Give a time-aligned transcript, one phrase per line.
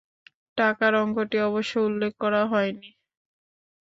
[0.57, 2.89] টাকার অঙ্কটি অবশ্য উল্লেখ করা হয় নি।